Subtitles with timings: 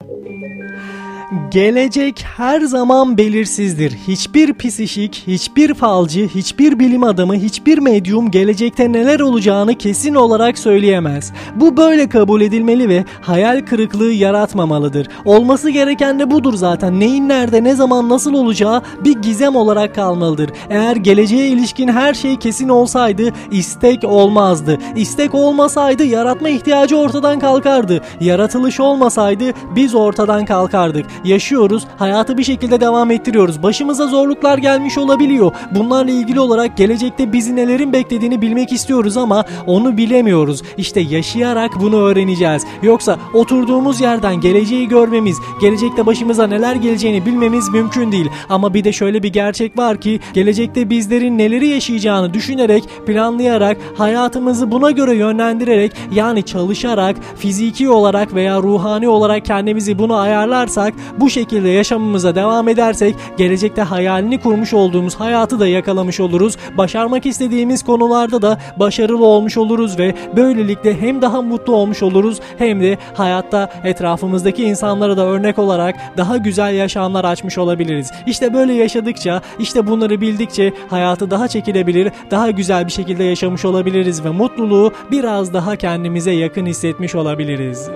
[0.00, 1.07] Thank you.
[1.50, 3.90] Gelecek her zaman belirsizdir.
[4.08, 11.32] Hiçbir psişik, hiçbir falcı, hiçbir bilim adamı, hiçbir medyum gelecekte neler olacağını kesin olarak söyleyemez.
[11.54, 15.08] Bu böyle kabul edilmeli ve hayal kırıklığı yaratmamalıdır.
[15.24, 17.00] Olması gereken de budur zaten.
[17.00, 20.50] Neyin nerede, ne zaman, nasıl olacağı bir gizem olarak kalmalıdır.
[20.70, 24.78] Eğer geleceğe ilişkin her şey kesin olsaydı istek olmazdı.
[24.96, 28.00] İstek olmasaydı yaratma ihtiyacı ortadan kalkardı.
[28.20, 29.44] Yaratılış olmasaydı
[29.76, 33.62] biz ortadan kalkardık yaşıyoruz, hayatı bir şekilde devam ettiriyoruz.
[33.62, 35.52] Başımıza zorluklar gelmiş olabiliyor.
[35.70, 40.62] Bunlarla ilgili olarak gelecekte bizi nelerin beklediğini bilmek istiyoruz ama onu bilemiyoruz.
[40.76, 42.62] İşte yaşayarak bunu öğreneceğiz.
[42.82, 48.30] Yoksa oturduğumuz yerden geleceği görmemiz, gelecekte başımıza neler geleceğini bilmemiz mümkün değil.
[48.48, 54.72] Ama bir de şöyle bir gerçek var ki gelecekte bizlerin neleri yaşayacağını düşünerek, planlayarak, hayatımızı
[54.72, 61.68] buna göre yönlendirerek yani çalışarak, fiziki olarak veya ruhani olarak kendimizi bunu ayarlarsak bu şekilde
[61.68, 66.56] yaşamımıza devam edersek gelecekte hayalini kurmuş olduğumuz hayatı da yakalamış oluruz.
[66.76, 72.80] Başarmak istediğimiz konularda da başarılı olmuş oluruz ve böylelikle hem daha mutlu olmuş oluruz hem
[72.80, 78.10] de hayatta etrafımızdaki insanlara da örnek olarak daha güzel yaşamlar açmış olabiliriz.
[78.26, 84.24] İşte böyle yaşadıkça, işte bunları bildikçe hayatı daha çekilebilir, daha güzel bir şekilde yaşamış olabiliriz
[84.24, 87.90] ve mutluluğu biraz daha kendimize yakın hissetmiş olabiliriz.